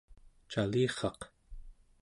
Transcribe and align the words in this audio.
calirraq 0.51 1.19